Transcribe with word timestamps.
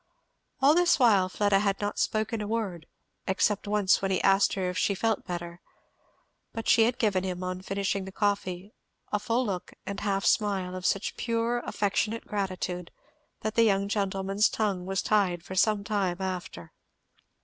All 0.63 0.73
this 0.73 0.97
while 0.97 1.29
Fleda 1.29 1.59
had 1.59 1.79
not 1.79 1.99
spoken 1.99 2.41
a 2.41 2.47
word, 2.47 2.87
except 3.27 3.67
once 3.67 4.01
when 4.01 4.09
he 4.09 4.19
asked 4.23 4.53
her 4.53 4.67
if 4.67 4.75
she 4.79 4.95
felt 4.95 5.27
better. 5.27 5.61
But 6.53 6.67
she 6.67 6.85
had 6.85 6.97
given 6.97 7.23
him, 7.23 7.43
on 7.43 7.61
finishing 7.61 8.05
the 8.05 8.11
coffee, 8.11 8.73
a 9.11 9.19
full 9.19 9.45
look 9.45 9.73
and 9.85 9.99
half 9.99 10.25
smile 10.25 10.73
of 10.73 10.87
such 10.87 11.17
pure 11.17 11.59
affectionate 11.59 12.25
gratitude 12.25 12.89
that 13.41 13.53
the 13.53 13.61
young 13.61 13.87
gentleman's 13.87 14.49
tongue 14.49 14.87
was 14.87 15.03
tied 15.03 15.43
for 15.43 15.53
some 15.53 15.83
time 15.83 16.19
after. 16.19 16.73